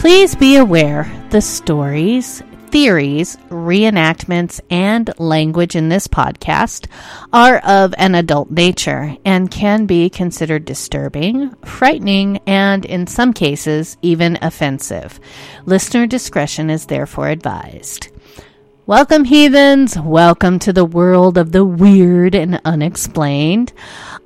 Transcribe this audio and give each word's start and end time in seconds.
Please 0.00 0.34
be 0.34 0.56
aware 0.56 1.12
the 1.28 1.42
stories, 1.42 2.42
theories, 2.68 3.36
reenactments, 3.50 4.58
and 4.70 5.12
language 5.18 5.76
in 5.76 5.90
this 5.90 6.08
podcast 6.08 6.86
are 7.34 7.58
of 7.58 7.94
an 7.98 8.14
adult 8.14 8.50
nature 8.50 9.14
and 9.26 9.50
can 9.50 9.84
be 9.84 10.08
considered 10.08 10.64
disturbing, 10.64 11.54
frightening, 11.66 12.38
and 12.46 12.86
in 12.86 13.06
some 13.06 13.34
cases, 13.34 13.98
even 14.00 14.38
offensive. 14.40 15.20
Listener 15.66 16.06
discretion 16.06 16.70
is 16.70 16.86
therefore 16.86 17.28
advised. 17.28 18.08
Welcome, 18.86 19.24
heathens! 19.24 19.98
Welcome 19.98 20.58
to 20.60 20.72
the 20.72 20.86
world 20.86 21.36
of 21.36 21.52
the 21.52 21.66
weird 21.66 22.34
and 22.34 22.58
unexplained. 22.64 23.74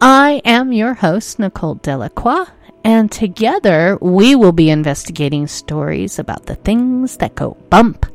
I 0.01 0.41
am 0.45 0.73
your 0.73 0.95
host, 0.95 1.41
Nicole 1.41 1.75
Delacroix, 1.75 2.45
and 2.85 3.11
together 3.11 3.99
we 4.01 4.35
will 4.35 4.53
be 4.53 4.71
investigating 4.71 5.47
stories 5.47 6.19
about 6.19 6.47
the 6.47 6.55
things 6.55 7.17
that 7.17 7.35
go 7.35 7.57
bump 7.71 8.07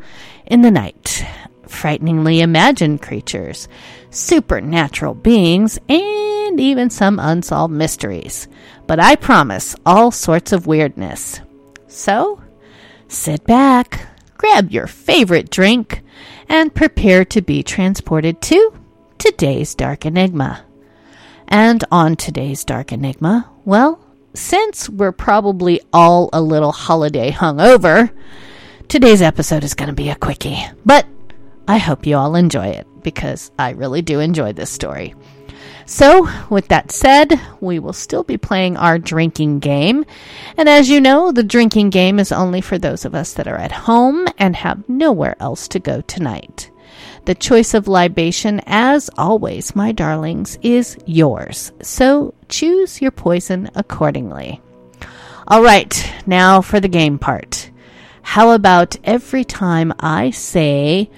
in 0.45 0.61
the 0.61 0.71
night, 0.71 1.25
frighteningly 1.67 2.41
imagined 2.41 3.01
creatures, 3.01 3.67
supernatural 4.11 5.15
beings, 5.15 5.79
and 5.89 6.59
even 6.59 6.89
some 6.89 7.19
unsolved 7.19 7.73
mysteries. 7.73 8.47
But 8.87 8.99
I 8.99 9.15
promise 9.15 9.75
all 9.85 10.11
sorts 10.11 10.51
of 10.51 10.67
weirdness. 10.67 11.41
So, 11.87 12.41
sit 13.07 13.43
back, 13.45 14.07
grab 14.37 14.71
your 14.71 14.87
favorite 14.87 15.49
drink, 15.49 16.03
and 16.47 16.73
prepare 16.73 17.25
to 17.25 17.41
be 17.41 17.63
transported 17.63 18.41
to 18.43 18.73
today's 19.17 19.75
Dark 19.75 20.05
Enigma. 20.05 20.65
And 21.47 21.83
on 21.91 22.15
today's 22.15 22.63
Dark 22.63 22.91
Enigma, 22.91 23.49
well, 23.65 23.99
since 24.33 24.89
we're 24.89 25.11
probably 25.11 25.81
all 25.91 26.29
a 26.33 26.41
little 26.41 26.71
holiday 26.71 27.31
hungover, 27.31 28.11
today's 28.87 29.21
episode 29.21 29.63
is 29.63 29.73
going 29.73 29.89
to 29.89 29.93
be 29.93 30.09
a 30.09 30.15
quickie. 30.15 30.59
But 30.85 31.05
I 31.67 31.77
hope 31.77 32.05
you 32.05 32.15
all 32.15 32.35
enjoy 32.35 32.67
it 32.67 32.87
because 33.03 33.51
I 33.57 33.71
really 33.71 34.01
do 34.01 34.19
enjoy 34.19 34.53
this 34.53 34.69
story. 34.69 35.15
So, 35.85 36.29
with 36.51 36.67
that 36.67 36.91
said, 36.91 37.39
we 37.61 37.79
will 37.79 37.93
still 37.93 38.23
be 38.23 38.37
playing 38.37 38.77
our 38.77 38.99
drinking 38.99 39.59
game. 39.59 40.05
And 40.55 40.69
as 40.69 40.87
you 40.87 41.01
know, 41.01 41.31
the 41.31 41.43
drinking 41.43 41.89
game 41.89 42.19
is 42.19 42.31
only 42.31 42.61
for 42.61 42.77
those 42.77 43.05
of 43.05 43.15
us 43.15 43.33
that 43.33 43.47
are 43.47 43.57
at 43.57 43.71
home 43.71 44.27
and 44.37 44.55
have 44.55 44.87
nowhere 44.87 45.35
else 45.39 45.67
to 45.69 45.79
go 45.79 46.01
tonight. 46.01 46.69
The 47.25 47.35
choice 47.35 47.73
of 47.73 47.87
libation, 47.87 48.61
as 48.65 49.09
always, 49.17 49.75
my 49.75 49.91
darlings, 49.91 50.57
is 50.61 50.97
yours. 51.05 51.71
So 51.81 52.33
choose 52.47 53.01
your 53.01 53.11
poison 53.11 53.69
accordingly. 53.75 54.61
All 55.47 55.61
right, 55.63 56.13
now 56.25 56.61
for 56.61 56.79
the 56.79 56.87
game 56.87 57.19
part. 57.19 57.71
How 58.21 58.51
about 58.51 58.95
every 59.03 59.43
time 59.43 59.93
I 59.99 60.31
say 60.31 61.09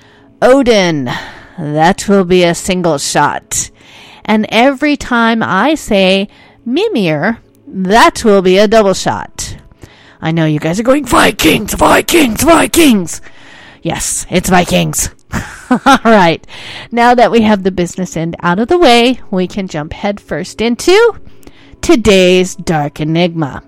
Odin? 0.42 1.10
That 1.58 2.08
will 2.08 2.24
be 2.24 2.44
a 2.44 2.56
single 2.56 2.98
shot. 2.98 3.70
And 4.24 4.46
every 4.50 4.96
time 4.96 5.44
I 5.44 5.76
say 5.76 6.30
Mimir, 6.66 7.40
that 7.68 8.24
will 8.24 8.42
be 8.42 8.58
a 8.58 8.68
double 8.68 8.94
shot. 8.94 9.58
I 10.22 10.32
know 10.32 10.46
you 10.46 10.60
guys 10.60 10.80
are 10.80 10.84
going, 10.84 11.06
Vikings, 11.06 11.74
Vikings, 11.74 12.44
Vikings. 12.44 13.22
Yes, 13.82 14.26
it's 14.30 14.50
Vikings. 14.50 15.10
All 15.86 16.00
right. 16.04 16.46
Now 16.92 17.16
that 17.16 17.32
we 17.32 17.42
have 17.44 17.64
the 17.64 17.72
business 17.72 18.18
end 18.18 18.36
out 18.42 18.60
of 18.60 18.68
the 18.68 18.78
way, 18.78 19.22
we 19.32 19.48
can 19.48 19.70
jump 19.70 19.94
headfirst 19.94 20.60
into 20.60 21.18
today's 21.80 22.58
Dark 22.58 23.00
Enigma. 23.00 23.64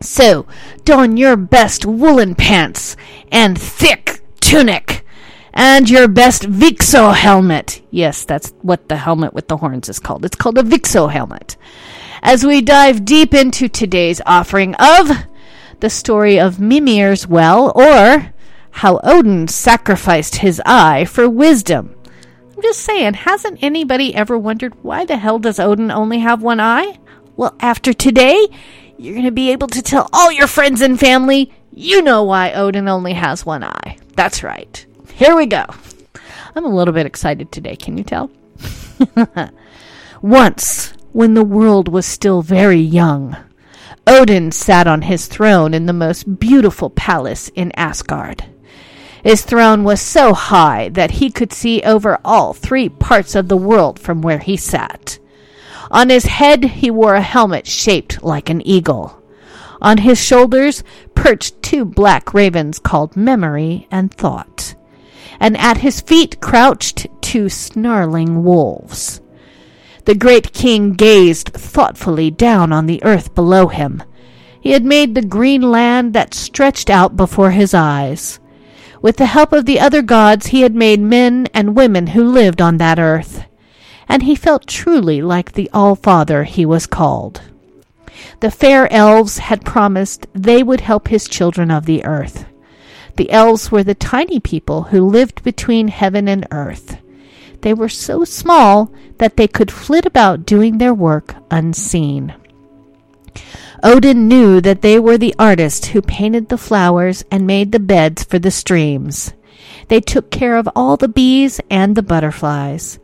So, 0.00 0.46
don 0.84 1.16
your 1.16 1.36
best 1.36 1.84
woolen 1.84 2.36
pants 2.36 2.96
and 3.32 3.60
thick 3.60 4.20
tunic 4.40 5.04
and 5.52 5.90
your 5.90 6.06
best 6.06 6.42
Vikso 6.42 7.12
helmet. 7.12 7.82
Yes, 7.90 8.24
that's 8.24 8.52
what 8.62 8.88
the 8.88 8.96
helmet 8.96 9.34
with 9.34 9.48
the 9.48 9.56
horns 9.56 9.88
is 9.88 9.98
called. 9.98 10.24
It's 10.24 10.36
called 10.36 10.58
a 10.58 10.62
Vikso 10.62 11.10
helmet. 11.10 11.56
As 12.22 12.46
we 12.46 12.60
dive 12.60 13.04
deep 13.04 13.34
into 13.34 13.68
today's 13.68 14.20
offering 14.26 14.76
of 14.76 15.10
the 15.80 15.90
story 15.90 16.38
of 16.38 16.60
Mimir's 16.60 17.26
Well, 17.26 17.72
or 17.74 18.32
how 18.76 19.00
Odin 19.02 19.48
sacrificed 19.48 20.36
his 20.36 20.60
eye 20.66 21.06
for 21.06 21.30
wisdom. 21.30 21.96
I'm 22.54 22.62
just 22.62 22.80
saying, 22.80 23.14
hasn't 23.14 23.62
anybody 23.62 24.14
ever 24.14 24.36
wondered 24.36 24.74
why 24.84 25.06
the 25.06 25.16
hell 25.16 25.38
does 25.38 25.58
Odin 25.58 25.90
only 25.90 26.18
have 26.18 26.42
one 26.42 26.60
eye? 26.60 26.98
Well, 27.36 27.56
after 27.60 27.94
today, 27.94 28.46
you're 28.98 29.14
going 29.14 29.24
to 29.24 29.30
be 29.30 29.50
able 29.50 29.68
to 29.68 29.80
tell 29.80 30.10
all 30.12 30.30
your 30.30 30.46
friends 30.46 30.82
and 30.82 31.00
family 31.00 31.50
you 31.72 32.02
know 32.02 32.22
why 32.24 32.52
Odin 32.52 32.86
only 32.86 33.14
has 33.14 33.46
one 33.46 33.64
eye. 33.64 33.96
That's 34.14 34.42
right. 34.42 34.86
Here 35.14 35.34
we 35.34 35.46
go. 35.46 35.64
I'm 36.54 36.66
a 36.66 36.74
little 36.74 36.92
bit 36.92 37.06
excited 37.06 37.50
today, 37.50 37.76
can 37.76 37.96
you 37.96 38.04
tell? 38.04 38.30
Once, 40.20 40.92
when 41.12 41.32
the 41.32 41.44
world 41.44 41.88
was 41.88 42.04
still 42.04 42.42
very 42.42 42.80
young, 42.80 43.38
Odin 44.06 44.52
sat 44.52 44.86
on 44.86 45.00
his 45.00 45.26
throne 45.26 45.72
in 45.72 45.86
the 45.86 45.94
most 45.94 46.38
beautiful 46.38 46.90
palace 46.90 47.48
in 47.54 47.72
Asgard. 47.72 48.44
His 49.26 49.42
throne 49.42 49.82
was 49.82 50.00
so 50.00 50.34
high 50.34 50.88
that 50.90 51.10
he 51.10 51.32
could 51.32 51.52
see 51.52 51.82
over 51.82 52.20
all 52.24 52.52
three 52.52 52.88
parts 52.88 53.34
of 53.34 53.48
the 53.48 53.56
world 53.56 53.98
from 53.98 54.22
where 54.22 54.38
he 54.38 54.56
sat. 54.56 55.18
On 55.90 56.10
his 56.10 56.26
head 56.26 56.62
he 56.62 56.92
wore 56.92 57.16
a 57.16 57.20
helmet 57.20 57.66
shaped 57.66 58.22
like 58.22 58.48
an 58.48 58.64
eagle. 58.64 59.20
On 59.82 59.98
his 59.98 60.22
shoulders 60.22 60.84
perched 61.16 61.60
two 61.60 61.84
black 61.84 62.34
ravens 62.34 62.78
called 62.78 63.16
Memory 63.16 63.88
and 63.90 64.14
Thought. 64.14 64.76
And 65.40 65.56
at 65.56 65.78
his 65.78 66.00
feet 66.00 66.40
crouched 66.40 67.08
two 67.20 67.48
snarling 67.48 68.44
wolves. 68.44 69.20
The 70.04 70.14
great 70.14 70.52
king 70.52 70.92
gazed 70.92 71.48
thoughtfully 71.48 72.30
down 72.30 72.72
on 72.72 72.86
the 72.86 73.02
earth 73.02 73.34
below 73.34 73.66
him. 73.66 74.04
He 74.60 74.70
had 74.70 74.84
made 74.84 75.16
the 75.16 75.26
green 75.26 75.62
land 75.62 76.12
that 76.12 76.32
stretched 76.32 76.88
out 76.88 77.16
before 77.16 77.50
his 77.50 77.74
eyes. 77.74 78.38
With 79.02 79.16
the 79.16 79.26
help 79.26 79.52
of 79.52 79.66
the 79.66 79.80
other 79.80 80.02
gods, 80.02 80.48
he 80.48 80.62
had 80.62 80.74
made 80.74 81.00
men 81.00 81.48
and 81.52 81.76
women 81.76 82.08
who 82.08 82.24
lived 82.24 82.60
on 82.60 82.78
that 82.78 82.98
earth. 82.98 83.44
And 84.08 84.22
he 84.22 84.34
felt 84.34 84.66
truly 84.66 85.20
like 85.20 85.52
the 85.52 85.70
All 85.72 85.94
Father 85.94 86.44
he 86.44 86.64
was 86.64 86.86
called. 86.86 87.42
The 88.40 88.50
fair 88.50 88.90
elves 88.92 89.38
had 89.38 89.64
promised 89.64 90.26
they 90.32 90.62
would 90.62 90.80
help 90.80 91.08
his 91.08 91.28
children 91.28 91.70
of 91.70 91.86
the 91.86 92.04
earth. 92.04 92.46
The 93.16 93.30
elves 93.30 93.70
were 93.70 93.82
the 93.82 93.94
tiny 93.94 94.40
people 94.40 94.84
who 94.84 95.06
lived 95.06 95.42
between 95.42 95.88
heaven 95.88 96.28
and 96.28 96.46
earth. 96.50 96.98
They 97.62 97.74
were 97.74 97.88
so 97.88 98.24
small 98.24 98.92
that 99.18 99.36
they 99.36 99.48
could 99.48 99.70
flit 99.70 100.04
about 100.04 100.46
doing 100.46 100.78
their 100.78 100.94
work 100.94 101.34
unseen. 101.50 102.34
Odin 103.82 104.28
knew 104.28 104.60
that 104.60 104.82
they 104.82 104.98
were 104.98 105.18
the 105.18 105.34
artists 105.38 105.88
who 105.88 106.00
painted 106.02 106.48
the 106.48 106.58
flowers 106.58 107.24
and 107.30 107.46
made 107.46 107.72
the 107.72 107.80
beds 107.80 108.24
for 108.24 108.38
the 108.38 108.50
streams. 108.50 109.32
They 109.88 110.00
took 110.00 110.30
care 110.30 110.56
of 110.56 110.68
all 110.74 110.96
the 110.96 111.08
bees 111.08 111.60
and 111.70 111.94
the 111.94 112.02
butterflies. 112.02 112.98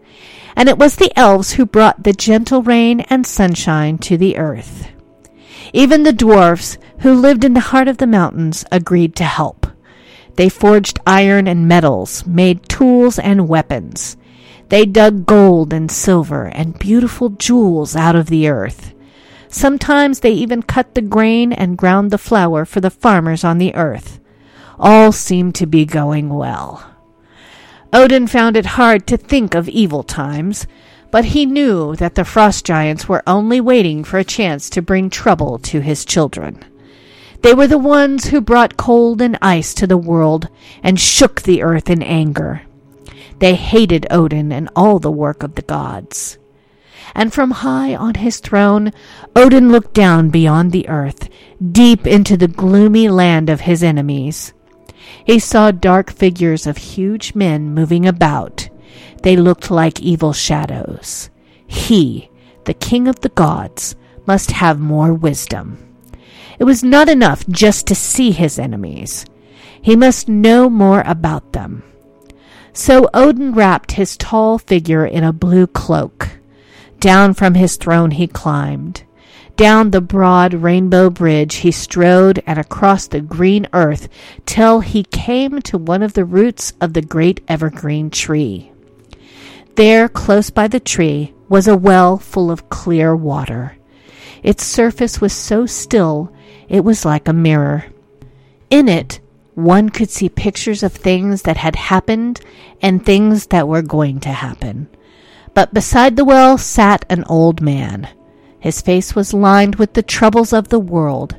And 0.56 0.68
it 0.68 0.78
was 0.78 0.96
the 0.96 1.16
elves 1.18 1.52
who 1.52 1.66
brought 1.66 2.02
the 2.02 2.12
gentle 2.12 2.62
rain 2.62 3.00
and 3.00 3.26
sunshine 3.26 3.98
to 3.98 4.16
the 4.16 4.36
earth. 4.36 4.88
Even 5.72 6.02
the 6.02 6.12
dwarfs, 6.12 6.76
who 6.98 7.14
lived 7.14 7.44
in 7.44 7.54
the 7.54 7.60
heart 7.60 7.88
of 7.88 7.98
the 7.98 8.06
mountains, 8.06 8.64
agreed 8.70 9.16
to 9.16 9.24
help. 9.24 9.66
They 10.36 10.48
forged 10.48 11.00
iron 11.06 11.46
and 11.46 11.68
metals, 11.68 12.26
made 12.26 12.68
tools 12.68 13.18
and 13.18 13.48
weapons. 13.48 14.16
They 14.68 14.86
dug 14.86 15.26
gold 15.26 15.72
and 15.72 15.90
silver 15.90 16.46
and 16.46 16.78
beautiful 16.78 17.30
jewels 17.30 17.94
out 17.94 18.16
of 18.16 18.26
the 18.26 18.48
earth. 18.48 18.94
Sometimes 19.52 20.20
they 20.20 20.32
even 20.32 20.62
cut 20.62 20.94
the 20.94 21.02
grain 21.02 21.52
and 21.52 21.76
ground 21.76 22.10
the 22.10 22.16
flour 22.16 22.64
for 22.64 22.80
the 22.80 22.88
farmers 22.88 23.44
on 23.44 23.58
the 23.58 23.74
earth. 23.74 24.18
All 24.78 25.12
seemed 25.12 25.54
to 25.56 25.66
be 25.66 25.84
going 25.84 26.30
well. 26.30 26.82
Odin 27.92 28.26
found 28.26 28.56
it 28.56 28.64
hard 28.64 29.06
to 29.08 29.18
think 29.18 29.54
of 29.54 29.68
evil 29.68 30.02
times, 30.02 30.66
but 31.10 31.26
he 31.26 31.44
knew 31.44 31.94
that 31.96 32.14
the 32.14 32.24
frost 32.24 32.64
giants 32.64 33.10
were 33.10 33.22
only 33.26 33.60
waiting 33.60 34.04
for 34.04 34.18
a 34.18 34.24
chance 34.24 34.70
to 34.70 34.80
bring 34.80 35.10
trouble 35.10 35.58
to 35.58 35.80
his 35.80 36.06
children. 36.06 36.64
They 37.42 37.52
were 37.52 37.66
the 37.66 37.76
ones 37.76 38.28
who 38.28 38.40
brought 38.40 38.78
cold 38.78 39.20
and 39.20 39.36
ice 39.42 39.74
to 39.74 39.86
the 39.86 39.98
world 39.98 40.48
and 40.82 40.98
shook 40.98 41.42
the 41.42 41.62
earth 41.62 41.90
in 41.90 42.02
anger. 42.02 42.62
They 43.38 43.54
hated 43.54 44.06
Odin 44.10 44.50
and 44.50 44.70
all 44.74 44.98
the 44.98 45.10
work 45.10 45.42
of 45.42 45.56
the 45.56 45.62
gods. 45.62 46.38
And 47.14 47.32
from 47.32 47.50
high 47.50 47.94
on 47.94 48.14
his 48.14 48.40
throne, 48.40 48.92
Odin 49.36 49.70
looked 49.70 49.94
down 49.94 50.30
beyond 50.30 50.72
the 50.72 50.88
earth, 50.88 51.28
deep 51.70 52.06
into 52.06 52.36
the 52.36 52.48
gloomy 52.48 53.08
land 53.08 53.50
of 53.50 53.62
his 53.62 53.82
enemies. 53.82 54.52
He 55.24 55.38
saw 55.38 55.70
dark 55.70 56.10
figures 56.10 56.66
of 56.66 56.76
huge 56.76 57.34
men 57.34 57.74
moving 57.74 58.06
about. 58.06 58.68
They 59.22 59.36
looked 59.36 59.70
like 59.70 60.00
evil 60.00 60.32
shadows. 60.32 61.30
He, 61.66 62.30
the 62.64 62.74
king 62.74 63.08
of 63.08 63.20
the 63.20 63.28
gods, 63.30 63.94
must 64.26 64.52
have 64.52 64.78
more 64.78 65.12
wisdom. 65.12 65.78
It 66.58 66.64
was 66.64 66.84
not 66.84 67.08
enough 67.08 67.46
just 67.48 67.86
to 67.88 67.94
see 67.94 68.30
his 68.30 68.58
enemies. 68.58 69.26
He 69.80 69.96
must 69.96 70.28
know 70.28 70.70
more 70.70 71.02
about 71.06 71.52
them. 71.52 71.82
So 72.72 73.10
Odin 73.12 73.52
wrapped 73.52 73.92
his 73.92 74.16
tall 74.16 74.58
figure 74.58 75.04
in 75.04 75.24
a 75.24 75.32
blue 75.32 75.66
cloak. 75.66 76.28
Down 77.02 77.34
from 77.34 77.54
his 77.54 77.74
throne 77.78 78.12
he 78.12 78.28
climbed. 78.28 79.02
Down 79.56 79.90
the 79.90 80.00
broad 80.00 80.54
rainbow 80.54 81.10
bridge 81.10 81.56
he 81.56 81.72
strode 81.72 82.40
and 82.46 82.60
across 82.60 83.08
the 83.08 83.20
green 83.20 83.66
earth 83.72 84.08
till 84.46 84.78
he 84.78 85.02
came 85.02 85.60
to 85.62 85.78
one 85.78 86.04
of 86.04 86.12
the 86.12 86.24
roots 86.24 86.74
of 86.80 86.92
the 86.92 87.02
great 87.02 87.40
evergreen 87.48 88.08
tree. 88.08 88.70
There, 89.74 90.08
close 90.08 90.50
by 90.50 90.68
the 90.68 90.78
tree, 90.78 91.34
was 91.48 91.66
a 91.66 91.76
well 91.76 92.18
full 92.18 92.52
of 92.52 92.68
clear 92.68 93.16
water. 93.16 93.76
Its 94.44 94.62
surface 94.62 95.20
was 95.20 95.32
so 95.32 95.66
still 95.66 96.32
it 96.68 96.84
was 96.84 97.04
like 97.04 97.26
a 97.26 97.32
mirror. 97.32 97.86
In 98.70 98.88
it, 98.88 99.18
one 99.54 99.88
could 99.88 100.08
see 100.08 100.28
pictures 100.28 100.84
of 100.84 100.92
things 100.92 101.42
that 101.42 101.56
had 101.56 101.74
happened 101.74 102.40
and 102.80 103.04
things 103.04 103.48
that 103.48 103.66
were 103.66 103.82
going 103.82 104.20
to 104.20 104.28
happen. 104.28 104.86
But 105.54 105.74
beside 105.74 106.16
the 106.16 106.24
well 106.24 106.56
sat 106.56 107.04
an 107.10 107.24
old 107.24 107.60
man. 107.60 108.08
His 108.58 108.80
face 108.80 109.14
was 109.14 109.34
lined 109.34 109.76
with 109.76 109.94
the 109.94 110.02
troubles 110.02 110.52
of 110.52 110.68
the 110.68 110.78
world. 110.78 111.36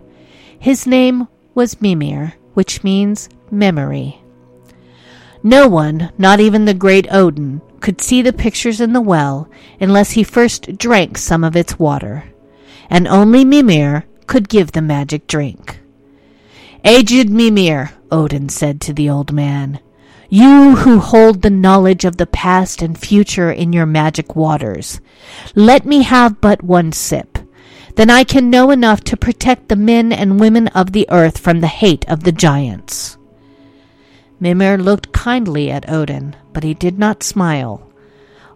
His 0.60 0.86
name 0.86 1.28
was 1.56 1.82
Mimir, 1.82 2.34
which 2.54 2.84
means 2.84 3.30
memory. 3.50 4.22
No 5.42 5.68
one, 5.68 6.12
not 6.18 6.40
even 6.40 6.66
the 6.66 6.74
great 6.74 7.08
Odin, 7.12 7.62
could 7.80 8.00
see 8.00 8.22
the 8.22 8.32
pictures 8.34 8.80
in 8.80 8.94
the 8.94 9.02
well 9.02 9.50
unless 9.80 10.12
he 10.12 10.24
first 10.24 10.78
drank 10.78 11.18
some 11.18 11.44
of 11.44 11.56
its 11.56 11.78
water. 11.78 12.26
And 12.90 13.08
only 13.08 13.44
Mimir 13.44 14.06
could 14.28 14.48
give 14.48 14.72
the 14.72 14.82
magic 14.82 15.28
drink. 15.28 15.80
Aged 16.86 17.30
Mimir, 17.30 17.92
Odin 18.12 18.50
said 18.50 18.80
to 18.82 18.94
the 18.94 19.10
old 19.10 19.34
man, 19.34 19.80
you 20.34 20.78
who 20.78 20.98
hold 20.98 21.44
the 21.44 21.50
knowledge 21.52 22.06
of 22.06 22.18
the 22.18 22.26
past 22.26 22.82
and 22.82 22.98
future 22.98 23.52
in 23.52 23.72
your 23.72 23.86
magic 23.86 24.36
waters, 24.36 25.00
let 25.54 25.86
me 25.86 26.02
have 26.02 26.42
but 26.42 26.64
one 26.64 26.92
sip. 26.92 27.38
Then 27.98 28.10
I 28.10 28.24
can 28.24 28.50
know 28.50 28.72
enough 28.72 29.02
to 29.02 29.16
protect 29.16 29.70
the 29.70 29.76
men 29.76 30.12
and 30.12 30.40
women 30.40 30.70
of 30.70 30.92
the 30.92 31.06
earth 31.12 31.38
from 31.38 31.62
the 31.62 31.68
hate 31.68 32.04
of 32.10 32.24
the 32.24 32.32
giants. 32.32 33.16
Mimir 34.40 34.76
looked 34.80 35.12
kindly 35.12 35.70
at 35.70 35.88
Odin, 35.88 36.36
but 36.52 36.64
he 36.64 36.74
did 36.74 36.98
not 36.98 37.22
smile. 37.22 37.88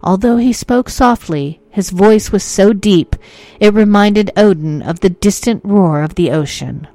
Although 0.02 0.38
he 0.38 0.52
spoke 0.52 0.90
softly, 0.90 1.60
his 1.70 1.90
voice 1.90 2.32
was 2.32 2.42
so 2.42 2.72
deep 2.72 3.14
it 3.60 3.72
reminded 3.72 4.32
Odin 4.36 4.82
of 4.82 4.98
the 4.98 5.10
distant 5.10 5.64
roar 5.64 6.02
of 6.02 6.16
the 6.16 6.32
ocean. 6.32 6.88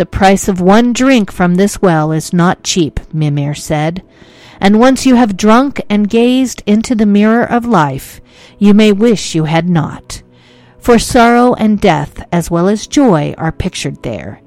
The 0.00 0.06
price 0.06 0.48
of 0.48 0.62
one 0.62 0.94
drink 0.94 1.30
from 1.30 1.56
this 1.56 1.82
well 1.82 2.10
is 2.10 2.32
not 2.32 2.62
cheap, 2.62 3.00
Mimir 3.12 3.54
said, 3.54 4.02
and 4.58 4.80
once 4.80 5.04
you 5.04 5.16
have 5.16 5.36
drunk 5.36 5.78
and 5.90 6.08
gazed 6.08 6.62
into 6.64 6.94
the 6.94 7.04
mirror 7.04 7.44
of 7.44 7.66
life, 7.66 8.22
you 8.58 8.72
may 8.72 8.92
wish 8.92 9.34
you 9.34 9.44
had 9.44 9.68
not. 9.68 10.22
For 10.78 10.98
sorrow 10.98 11.52
and 11.52 11.78
death, 11.78 12.26
as 12.32 12.50
well 12.50 12.66
as 12.66 12.86
joy, 12.86 13.34
are 13.36 13.52
pictured 13.52 14.02
there. 14.02 14.40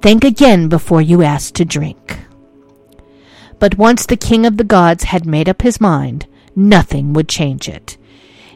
Think 0.00 0.24
again 0.24 0.70
before 0.70 1.02
you 1.02 1.20
ask 1.22 1.52
to 1.56 1.66
drink. 1.66 2.20
But 3.58 3.76
once 3.76 4.06
the 4.06 4.16
king 4.16 4.46
of 4.46 4.56
the 4.56 4.64
gods 4.64 5.04
had 5.04 5.26
made 5.26 5.50
up 5.50 5.60
his 5.60 5.82
mind, 5.82 6.26
nothing 6.56 7.12
would 7.12 7.28
change 7.28 7.68
it. 7.68 7.98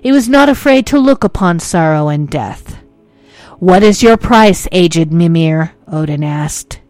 He 0.00 0.12
was 0.12 0.30
not 0.30 0.48
afraid 0.48 0.86
to 0.86 0.98
look 0.98 1.24
upon 1.24 1.60
sorrow 1.60 2.08
and 2.08 2.26
death. 2.26 2.78
What 3.60 3.82
is 3.82 4.04
your 4.04 4.16
price, 4.16 4.68
aged 4.70 5.12
Mimir? 5.12 5.72
Odin 5.88 6.22
asked. 6.22 6.80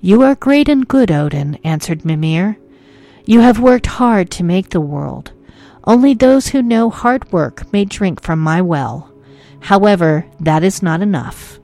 You 0.00 0.22
are 0.22 0.36
great 0.36 0.68
and 0.68 0.86
good, 0.86 1.10
Odin, 1.10 1.58
answered 1.64 2.04
Mimir. 2.04 2.56
You 3.24 3.40
have 3.40 3.58
worked 3.58 3.86
hard 3.86 4.30
to 4.30 4.44
make 4.44 4.70
the 4.70 4.80
world. 4.80 5.32
Only 5.82 6.14
those 6.14 6.48
who 6.48 6.62
know 6.62 6.88
hard 6.88 7.32
work 7.32 7.72
may 7.72 7.84
drink 7.84 8.22
from 8.22 8.38
my 8.38 8.62
well. 8.62 9.12
However, 9.58 10.26
that 10.38 10.62
is 10.62 10.84
not 10.84 11.02
enough. 11.02 11.58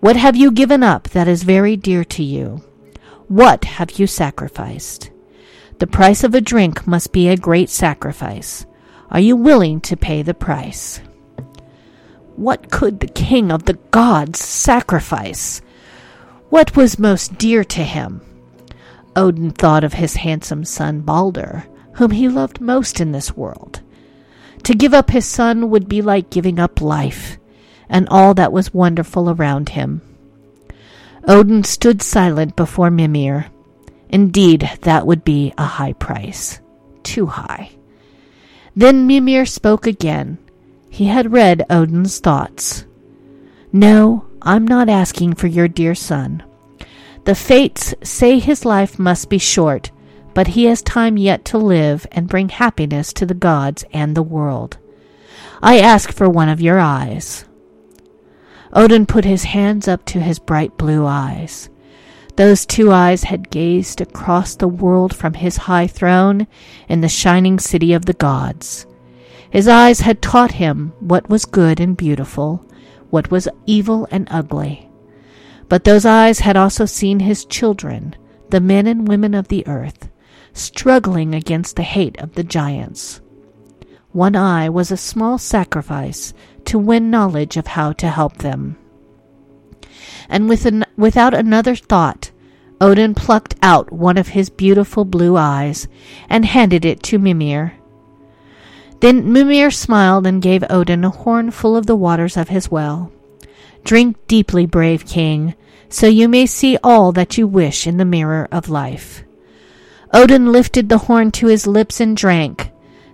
What 0.00 0.16
have 0.16 0.36
you 0.36 0.52
given 0.52 0.82
up 0.82 1.08
that 1.08 1.26
is 1.26 1.42
very 1.42 1.76
dear 1.76 2.04
to 2.04 2.22
you? 2.22 2.62
What 3.28 3.64
have 3.64 3.98
you 3.98 4.06
sacrificed? 4.06 5.10
The 5.78 5.86
price 5.86 6.22
of 6.24 6.34
a 6.34 6.42
drink 6.42 6.86
must 6.86 7.10
be 7.10 7.28
a 7.28 7.38
great 7.38 7.70
sacrifice. 7.70 8.66
Are 9.10 9.20
you 9.20 9.34
willing 9.34 9.80
to 9.80 9.96
pay 9.96 10.20
the 10.20 10.34
price? 10.34 11.00
What 12.40 12.70
could 12.70 13.00
the 13.00 13.06
king 13.06 13.52
of 13.52 13.66
the 13.66 13.78
gods 13.90 14.42
sacrifice? 14.42 15.60
What 16.48 16.74
was 16.74 16.98
most 16.98 17.36
dear 17.36 17.64
to 17.64 17.84
him? 17.84 18.22
Odin 19.14 19.50
thought 19.50 19.84
of 19.84 19.92
his 19.92 20.16
handsome 20.16 20.64
son 20.64 21.00
Balder, 21.02 21.66
whom 21.96 22.12
he 22.12 22.30
loved 22.30 22.58
most 22.58 22.98
in 22.98 23.12
this 23.12 23.36
world. 23.36 23.82
To 24.62 24.74
give 24.74 24.94
up 24.94 25.10
his 25.10 25.26
son 25.26 25.68
would 25.68 25.86
be 25.86 26.00
like 26.00 26.30
giving 26.30 26.58
up 26.58 26.80
life 26.80 27.36
and 27.90 28.08
all 28.08 28.32
that 28.32 28.52
was 28.52 28.72
wonderful 28.72 29.28
around 29.28 29.68
him. 29.68 30.00
Odin 31.28 31.62
stood 31.62 32.00
silent 32.00 32.56
before 32.56 32.90
Mimir. 32.90 33.48
Indeed, 34.08 34.78
that 34.80 35.06
would 35.06 35.24
be 35.24 35.52
a 35.58 35.64
high 35.64 35.92
price. 35.92 36.58
Too 37.02 37.26
high. 37.26 37.72
Then 38.74 39.06
Mimir 39.06 39.44
spoke 39.44 39.86
again. 39.86 40.38
He 40.90 41.06
had 41.06 41.32
read 41.32 41.64
Odin's 41.70 42.18
thoughts. 42.18 42.84
No, 43.72 44.26
I'm 44.42 44.66
not 44.66 44.88
asking 44.88 45.34
for 45.34 45.46
your 45.46 45.68
dear 45.68 45.94
son. 45.94 46.42
The 47.24 47.34
fates 47.34 47.94
say 48.02 48.38
his 48.38 48.64
life 48.64 48.98
must 48.98 49.30
be 49.30 49.38
short, 49.38 49.90
but 50.34 50.48
he 50.48 50.64
has 50.64 50.82
time 50.82 51.16
yet 51.16 51.44
to 51.46 51.58
live 51.58 52.06
and 52.10 52.28
bring 52.28 52.48
happiness 52.48 53.12
to 53.14 53.26
the 53.26 53.34
gods 53.34 53.84
and 53.92 54.16
the 54.16 54.22
world. 54.22 54.78
I 55.62 55.78
ask 55.78 56.12
for 56.12 56.28
one 56.28 56.48
of 56.48 56.60
your 56.60 56.78
eyes. 56.78 57.44
Odin 58.72 59.06
put 59.06 59.24
his 59.24 59.44
hands 59.44 59.88
up 59.88 60.04
to 60.06 60.20
his 60.20 60.38
bright 60.38 60.76
blue 60.76 61.06
eyes. 61.06 61.68
Those 62.36 62.64
two 62.64 62.90
eyes 62.92 63.24
had 63.24 63.50
gazed 63.50 64.00
across 64.00 64.54
the 64.54 64.68
world 64.68 65.14
from 65.14 65.34
his 65.34 65.56
high 65.56 65.86
throne 65.86 66.46
in 66.88 67.00
the 67.00 67.08
shining 67.08 67.58
city 67.58 67.92
of 67.92 68.06
the 68.06 68.14
gods. 68.14 68.86
His 69.50 69.66
eyes 69.66 70.00
had 70.00 70.22
taught 70.22 70.52
him 70.52 70.92
what 71.00 71.28
was 71.28 71.44
good 71.44 71.80
and 71.80 71.96
beautiful, 71.96 72.64
what 73.10 73.30
was 73.30 73.48
evil 73.66 74.06
and 74.10 74.28
ugly. 74.30 74.88
But 75.68 75.84
those 75.84 76.04
eyes 76.04 76.40
had 76.40 76.56
also 76.56 76.86
seen 76.86 77.20
his 77.20 77.44
children, 77.44 78.14
the 78.50 78.60
men 78.60 78.86
and 78.86 79.06
women 79.06 79.34
of 79.34 79.48
the 79.48 79.66
earth, 79.66 80.08
struggling 80.52 81.34
against 81.34 81.76
the 81.76 81.82
hate 81.82 82.18
of 82.20 82.34
the 82.34 82.44
giants. 82.44 83.20
One 84.12 84.34
eye 84.34 84.68
was 84.68 84.90
a 84.90 84.96
small 84.96 85.38
sacrifice 85.38 86.32
to 86.66 86.78
win 86.78 87.10
knowledge 87.10 87.56
of 87.56 87.68
how 87.68 87.92
to 87.92 88.08
help 88.08 88.38
them. 88.38 88.76
And 90.28 90.48
with 90.48 90.66
an, 90.66 90.84
without 90.96 91.34
another 91.34 91.74
thought, 91.74 92.30
Odin 92.80 93.14
plucked 93.14 93.54
out 93.62 93.92
one 93.92 94.16
of 94.16 94.28
his 94.28 94.48
beautiful 94.48 95.04
blue 95.04 95.36
eyes 95.36 95.86
and 96.28 96.44
handed 96.44 96.84
it 96.84 97.02
to 97.04 97.18
Mimir. 97.18 97.74
Then 99.00 99.32
Mimir 99.32 99.70
smiled 99.70 100.26
and 100.26 100.42
gave 100.42 100.62
Odin 100.68 101.04
a 101.04 101.10
horn 101.10 101.50
full 101.50 101.74
of 101.74 101.86
the 101.86 101.96
waters 101.96 102.36
of 102.36 102.50
his 102.50 102.70
well. 102.70 103.10
Drink 103.82 104.16
deeply, 104.26 104.66
brave 104.66 105.06
king, 105.06 105.54
so 105.88 106.06
you 106.06 106.28
may 106.28 106.44
see 106.44 106.76
all 106.84 107.10
that 107.12 107.38
you 107.38 107.46
wish 107.46 107.86
in 107.86 107.96
the 107.96 108.04
mirror 108.04 108.46
of 108.52 108.68
life. 108.68 109.24
Odin 110.12 110.52
lifted 110.52 110.88
the 110.88 110.98
horn 110.98 111.30
to 111.32 111.46
his 111.46 111.66
lips 111.66 111.98
and 111.98 112.14
drank. 112.14 112.70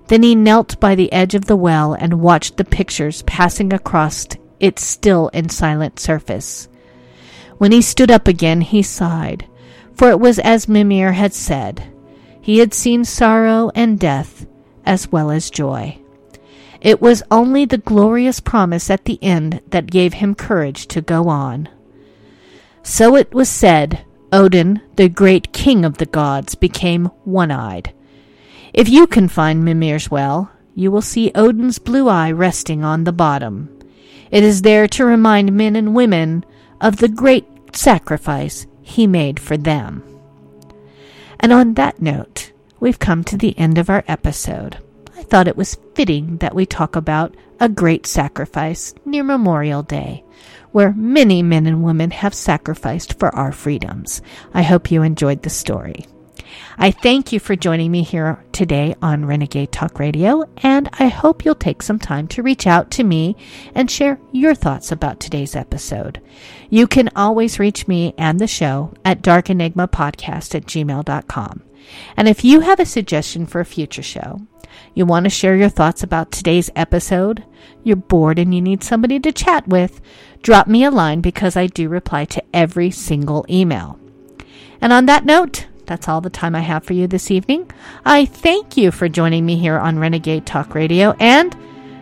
Then 0.09 0.25
he 0.25 0.35
knelt 0.35 0.79
by 0.81 0.97
the 0.97 1.13
edge 1.13 1.35
of 1.35 1.45
the 1.45 1.57
well 1.57 1.95
and 1.95 2.21
watched 2.21 2.57
the 2.57 2.65
pictures 2.65 3.23
passing 3.23 3.73
across 3.73 4.27
its 4.59 4.85
still 4.85 5.31
and 5.33 5.53
silent 5.53 6.01
surface. 6.01 6.69
When 7.59 7.71
he 7.71 7.81
stood 7.81 8.11
up 8.11 8.27
again, 8.27 8.61
he 8.61 8.83
sighed, 8.83 9.47
for 9.95 10.11
it 10.11 10.19
was 10.19 10.39
as 10.41 10.69
Mimir 10.69 11.13
had 11.13 11.33
said. 11.33 11.85
He 12.41 12.59
had 12.59 12.75
seen 12.75 13.05
sorrow 13.05 13.71
and 13.75 13.99
death 13.99 14.47
as 14.87 15.13
well 15.13 15.31
as 15.31 15.51
joy. 15.51 15.99
It 16.81 17.03
was 17.03 17.23
only 17.31 17.65
the 17.65 17.79
glorious 17.79 18.41
promise 18.41 18.91
at 18.91 19.05
the 19.05 19.19
end 19.23 19.61
that 19.69 19.91
gave 19.91 20.15
him 20.15 20.35
courage 20.35 20.87
to 20.89 21.01
go 21.01 21.29
on. 21.29 21.69
So 22.83 23.17
it 23.17 23.35
was 23.35 23.49
said, 23.49 24.05
Odin, 24.33 24.81
the 24.95 25.09
great 25.09 25.53
king 25.53 25.85
of 25.85 25.99
the 25.99 26.07
gods, 26.07 26.55
became 26.55 27.07
one 27.25 27.51
eyed. 27.51 27.93
If 28.73 28.89
you 28.89 29.07
can 29.07 29.29
find 29.29 29.65
Mimir's 29.65 30.11
well, 30.11 30.51
you 30.75 30.91
will 30.91 31.03
see 31.03 31.33
Odin's 31.35 31.79
blue 31.79 32.09
eye 32.09 32.31
resting 32.31 32.85
on 32.85 33.05
the 33.05 33.13
bottom. 33.13 33.77
It 34.31 34.45
is 34.45 34.63
there 34.63 34.87
to 34.89 35.05
remind 35.05 35.53
men 35.53 35.75
and 35.75 35.95
women 35.95 36.45
of 36.81 36.99
the 36.99 37.09
great 37.09 37.47
sacrifice 37.75 38.67
he 38.83 39.07
made 39.07 39.41
for 39.41 39.57
them. 39.57 40.03
And 41.41 41.53
on 41.53 41.75
that 41.75 42.01
note, 42.01 42.46
we've 42.81 42.99
come 42.99 43.25
to 43.25 43.37
the 43.37 43.59
end 43.59 43.79
of 43.79 43.91
our 43.91 44.05
episode. 44.07 44.79
I 45.17 45.23
thought 45.23 45.49
it 45.49 45.57
was 45.57 45.79
fitting 45.95 46.39
that 46.39 46.55
we 46.55 46.67
talk 46.67 46.97
about 46.97 47.37
a 47.59 47.69
great 47.69 48.07
sacrifice 48.07 48.95
near 49.05 49.25
Memorial 49.25 49.83
Day, 49.83 50.25
where 50.73 50.93
many 50.93 51.43
men 51.43 51.67
and 51.67 51.83
women 51.83 52.11
have 52.11 52.35
sacrificed 52.35 53.19
for 53.19 53.35
our 53.35 53.53
freedoms. 53.53 54.21
I 54.53 54.63
hope 54.63 54.91
you 54.91 55.03
enjoyed 55.03 55.43
the 55.43 55.51
story. 55.51 56.07
I 56.79 56.91
thank 56.91 57.33
you 57.33 57.41
for 57.41 57.57
joining 57.57 57.91
me 57.91 58.03
here 58.03 58.45
today 58.53 58.95
on 59.01 59.25
Renegade 59.25 59.73
Talk 59.73 59.99
Radio, 59.99 60.45
and 60.59 60.89
I 60.99 61.09
hope 61.09 61.45
you'll 61.45 61.55
take 61.55 61.83
some 61.83 61.99
time 61.99 62.29
to 62.29 62.43
reach 62.43 62.67
out 62.67 62.91
to 62.93 63.05
me 63.05 63.37
and 63.75 63.91
share 63.91 64.21
your 64.33 64.55
thoughts 64.55 64.93
about 64.93 65.19
today's 65.19 65.57
episode. 65.57 66.21
You 66.69 66.87
can 66.87 67.09
always 67.17 67.59
reach 67.59 67.89
me 67.89 68.15
and 68.19 68.39
the 68.39 68.47
show 68.47 68.93
at 69.05 69.23
darkenigmapodcast 69.23 70.55
at 70.55 70.67
gmail.com. 70.67 71.63
And 72.17 72.29
if 72.29 72.45
you 72.45 72.61
have 72.61 72.81
a 72.81 72.87
suggestion 72.87 73.47
for 73.47 73.61
a 73.61 73.65
future 73.65 74.03
show, 74.03 74.41
you 74.95 75.07
want 75.07 75.25
to 75.25 75.31
share 75.31 75.57
your 75.57 75.69
thoughts 75.69 76.03
about 76.03 76.33
today's 76.33 76.71
episode, 76.77 77.45
you're 77.83 77.97
bored 77.97 78.39
and 78.39 78.55
you 78.55 78.61
need 78.61 78.83
somebody 78.83 79.21
to 79.21 79.33
chat 79.33 79.67
with, 79.69 80.01
drop 80.43 80.67
me 80.67 80.85
a 80.85 80.91
line 80.91 81.21
because 81.21 81.57
I 81.57 81.67
do 81.67 81.89
reply 81.89 82.25
to 82.27 82.43
every 82.53 82.91
single 82.91 83.47
email. 83.49 83.99
And 84.81 84.93
on 84.93 85.07
that 85.07 85.25
note, 85.25 85.67
that's 85.87 86.09
all 86.09 86.21
the 86.21 86.31
time 86.31 86.55
I 86.55 86.61
have 86.61 86.85
for 86.85 86.93
you 86.93 87.07
this 87.07 87.31
evening. 87.31 87.71
I 88.05 88.25
thank 88.27 88.77
you 88.77 88.91
for 88.91 89.09
joining 89.09 89.47
me 89.47 89.57
here 89.57 89.79
on 89.79 89.99
Renegade 89.99 90.47
Talk 90.47 90.75
Radio, 90.75 91.15
and 91.21 91.57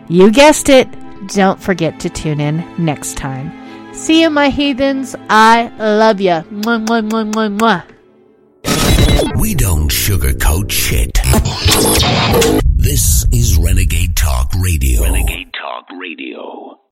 you 0.09 0.31
guessed 0.31 0.69
it, 0.69 0.87
don't 1.29 1.59
forget 1.61 1.99
to 2.01 2.09
tune 2.09 2.39
in 2.39 2.63
next 2.77 3.17
time. 3.17 3.51
See 3.93 4.21
you, 4.21 4.29
my 4.29 4.49
heathens. 4.49 5.15
I 5.29 5.67
love 5.77 6.19
you. 6.19 6.31
Mwah, 6.31 6.85
mwah, 6.85 7.09
mwah, 7.09 7.31
mwah, 7.31 7.57
mwah. 7.57 7.83
We 9.39 9.55
don't 9.55 9.89
sugarcoat 9.89 10.71
shit. 10.71 11.19
This 12.75 13.25
is 13.31 13.57
Renegade 13.57 14.15
Talk 14.15 14.53
Radio. 14.61 15.03
Renegade 15.03 15.53
Talk 15.53 15.85
Radio. 15.99 16.79